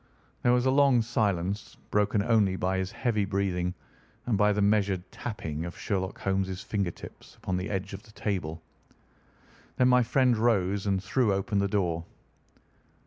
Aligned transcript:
There 0.41 0.51
was 0.51 0.65
a 0.65 0.71
long 0.71 1.03
silence, 1.03 1.77
broken 1.91 2.23
only 2.23 2.55
by 2.55 2.79
his 2.79 2.91
heavy 2.91 3.23
breathing 3.23 3.75
and 4.25 4.35
by 4.35 4.51
the 4.51 4.59
measured 4.59 5.03
tapping 5.11 5.63
of 5.63 5.77
Sherlock 5.77 6.17
Holmes' 6.21 6.63
finger 6.63 6.89
tips 6.89 7.35
upon 7.35 7.55
the 7.57 7.69
edge 7.69 7.93
of 7.93 8.01
the 8.01 8.11
table. 8.13 8.63
Then 9.77 9.89
my 9.89 10.01
friend 10.01 10.35
rose 10.35 10.87
and 10.87 11.03
threw 11.03 11.31
open 11.31 11.59
the 11.59 11.67
door. 11.67 12.03